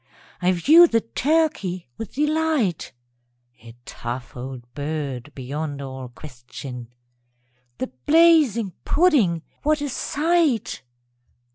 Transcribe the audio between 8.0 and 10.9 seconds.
blazing pudding what a sight!